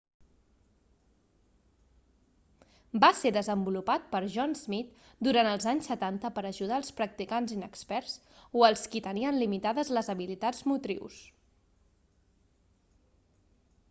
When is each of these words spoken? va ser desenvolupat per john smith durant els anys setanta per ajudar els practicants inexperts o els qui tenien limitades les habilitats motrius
va 3.03 3.09
ser 3.17 3.31
desenvolupat 3.35 4.07
per 4.15 4.21
john 4.37 4.55
smith 4.61 5.05
durant 5.29 5.51
els 5.51 5.69
anys 5.73 5.91
setanta 5.93 6.33
per 6.39 6.45
ajudar 6.51 6.81
els 6.83 6.91
practicants 7.03 7.55
inexperts 7.59 8.17
o 8.61 8.67
els 8.71 8.89
qui 8.95 9.05
tenien 9.11 9.41
limitades 9.43 9.93
les 9.99 10.13
habilitats 10.17 10.67
motrius 10.73 11.21